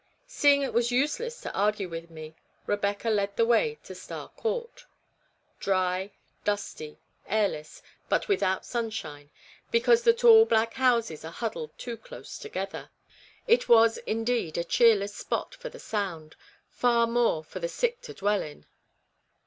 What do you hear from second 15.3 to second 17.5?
for the sound, far more